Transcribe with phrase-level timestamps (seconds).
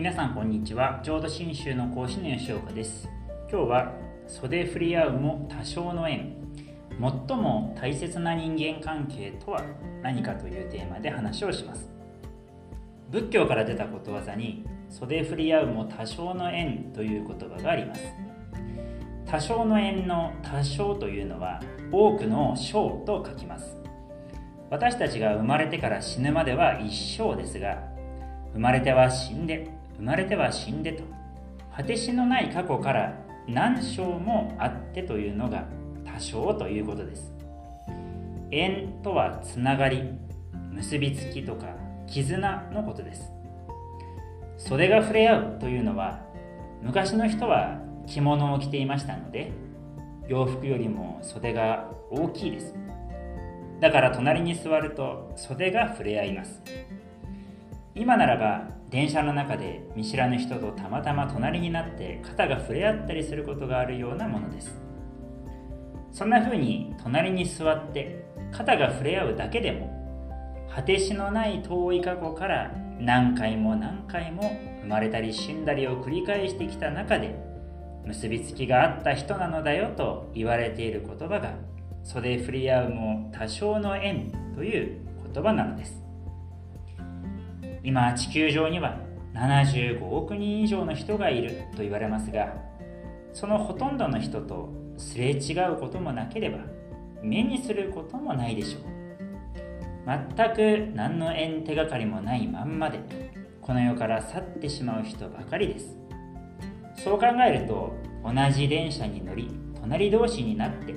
[0.00, 0.98] 皆さんこんにちは。
[1.02, 3.06] 浄土真宗の講師の吉岡です。
[3.52, 3.92] 今日は
[4.26, 6.36] 袖振り合うも多少の縁。
[6.98, 9.62] 最も大切な人間関係とは
[10.02, 11.90] 何かというテーマで話をします。
[13.10, 18.02] 仏教から出たことわざに袖振り合うも多少の縁という言葉があります。
[19.26, 21.60] 多少の縁の多少というのは
[21.92, 23.76] 多くの小と書きます。
[24.70, 27.82] 私たちが生まれてから死ぬまでは一生ですが
[28.54, 31.04] 生まれては死んで生まれては死んでと。
[31.76, 33.14] 果てしのない過去から
[33.46, 35.66] 何章もあってというのが
[36.06, 37.34] 多少ということです。
[38.50, 40.02] 縁とはつながり
[40.72, 41.66] 結びつきとか
[42.06, 43.30] 絆のことです。
[44.56, 46.20] 袖が触れ合うというのは
[46.82, 49.52] 昔の人は着物を着ていましたので
[50.28, 52.74] 洋服よりも袖が大きいです。
[53.80, 56.62] だから隣に座ると袖が触れ合います。
[58.00, 64.74] 今ならば電車の中で見知らぬ人とたまたま隣になって肩が触れ合ったりすることがあるようなものです。
[66.10, 77.38] そんな風に隣に座って肩が触れ合うだけでも果てしのない遠い過去から何回も何回も生まれたり死んだりを繰り返してきた中で
[78.06, 81.52] 結びつきがあった人なのだよと言われている言葉が
[82.02, 85.00] 袖振り合うも多少の縁という
[85.34, 86.09] 言葉なのです。
[87.82, 88.98] 今地球上には
[89.34, 92.54] 75億人以上の人がいると言われますが
[93.32, 96.58] そのほとんどの人とすれ違うこともなければ
[97.22, 98.82] 目にすることもないでしょう。
[100.36, 103.00] 全く何の縁手がかりもないまんまで
[103.60, 105.96] この世から去ってしまう人ばかりです。
[106.96, 109.48] そう考えると同じ電車に乗り
[109.80, 110.94] 隣同士になって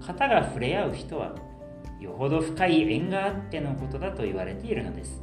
[0.00, 1.34] 肩が触れ合う人は
[2.00, 5.22] よほど深い縁があってのことだと言われているのです。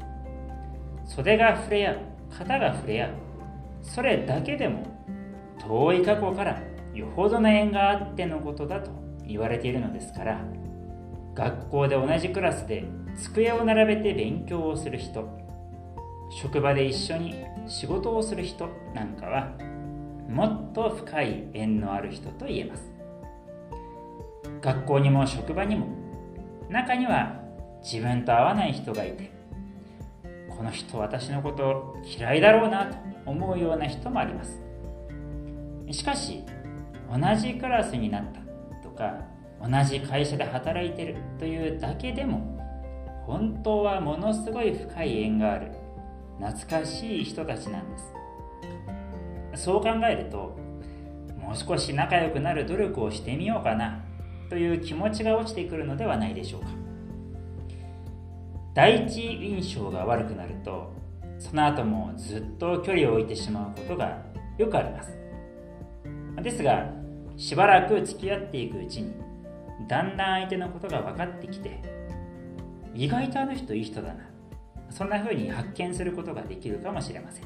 [1.06, 1.98] 袖が触れ合う
[2.38, 3.10] 肩が触れ合う。
[3.82, 4.84] それだけでも
[5.60, 6.62] 遠い過去から
[6.94, 8.92] よほどの縁があってのことだと
[9.26, 10.42] 言われているのですから
[11.36, 12.86] 学校で同じクラスで
[13.16, 15.28] 机を並べて勉強をする人
[16.32, 17.36] 職場で一緒に
[17.68, 19.52] 仕事をする人なんかは
[20.28, 22.92] もっと深い縁のある人と言えます。
[24.62, 25.88] 学校にも職場にも
[26.70, 27.40] 中には
[27.84, 29.32] 自分と合わない人がいて
[30.58, 34.62] この人私のこと嫌いだろうなと思うような人もあります。
[35.92, 36.44] しかし
[37.12, 38.40] 同じクラスになった
[38.82, 39.22] とか
[39.62, 42.56] 同じ会社で働いてるというだけでも
[43.26, 45.72] 本当はものすごい深い縁がある
[46.40, 47.98] 懐かしい人たちなんで
[49.56, 49.64] す。
[49.64, 50.58] そう考えると
[51.40, 54.04] もう少し仲良くなる努力をしてみようかな
[54.50, 56.85] という気持ちが落ちてくるのではないでしょうか。
[58.76, 60.92] 第一印象が悪くなると
[61.40, 64.22] その後もずっと距離を置いてしまうことが
[64.58, 65.18] よくあります。
[66.42, 66.92] ですが
[67.38, 69.14] しばらく付き合っていくうちに
[69.88, 71.82] だんだん相手のことが分かってきて
[72.94, 74.30] 意外とあの人いい人だな
[74.90, 77.46] そんな風に発見することができるかもしれません。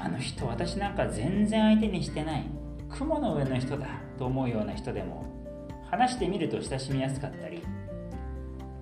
[0.00, 2.44] あの人私なんか全然相手にしてない
[2.88, 5.24] 雲の上の人だと思うような人でも
[5.90, 7.62] 話してみると親しみやすかったり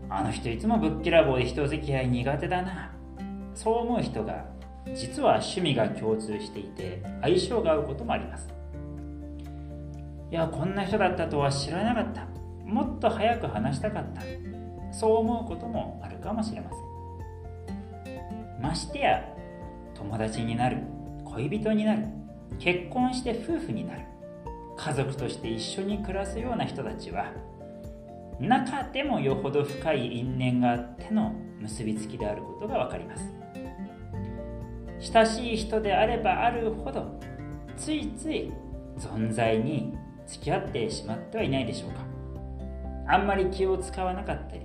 [0.09, 2.93] あの人いつもぶっきらぼうで人付き合い苦手だな。
[3.55, 4.45] そう思う人が
[4.95, 8.49] 実は趣味が共通していて相性が合うこともあります。
[10.31, 12.27] いやこんな人だったとは知らなかった。
[12.65, 14.23] もっと早く話したかった。
[14.93, 18.63] そう思うこともあるかもしれません。
[18.63, 19.25] ましてや
[19.95, 20.79] 友達になる
[21.25, 22.07] 恋人になる
[22.59, 24.03] 結婚して夫婦になる
[24.77, 27.33] 家族として一緒に暮らすような人たちは
[28.41, 33.33] 中でもよほど深い因縁があっての結びつきであることがわかります。
[34.99, 37.21] 親しい人であればあるほど
[37.77, 38.53] ついつい
[38.99, 39.95] 存在に
[40.27, 42.05] 付き合ってしまってはいないでしょうか。
[43.09, 44.63] あんまり気を使わなかったり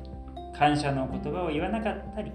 [0.57, 2.31] 感謝の言葉を言わなかったり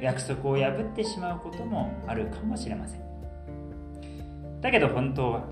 [0.00, 3.00] 約束を破ってしまうこともあるかもしれません。
[4.60, 5.44] だけど本当は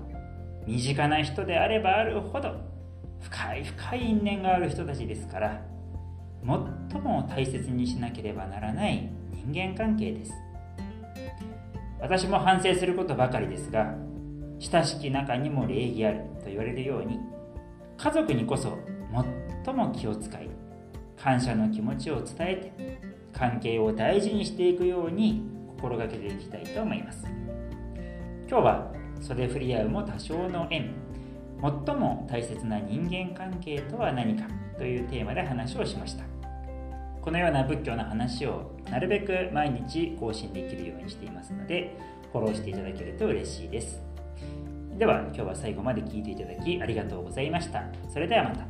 [0.67, 2.55] 身近な人であればあるほど
[3.21, 5.61] 深い深い因縁がある人たちですから
[6.91, 10.33] 最も大切にしなければならない人間関係です。
[11.99, 13.93] 私も反省することばかりですが
[14.59, 17.19] 親しき中にも礼儀あると言われるように
[17.97, 18.77] 家族にこそ
[19.63, 20.49] 最も気を使い
[21.21, 22.99] 感謝の気持ちを伝えて
[23.33, 27.25] 関係を大事にしていくように心がけていきたいと思います。
[28.49, 28.91] 今日は
[29.21, 31.00] 袖振り合うも多少の縁。
[31.61, 34.45] 最も大切な人間関係とは何か
[34.77, 36.23] というテーマで話をしました。
[37.21, 41.95] このような仏教の話をなるべく毎日更新できるようにしていますので
[42.31, 44.01] フォローしていただけると嬉しいです。
[44.97, 47.83] では今日は最後まで聞いていただきありがとうございました。
[48.09, 48.65] それではまた。